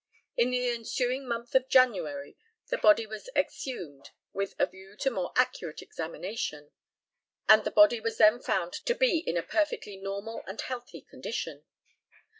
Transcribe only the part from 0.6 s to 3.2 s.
ensuing month of January the body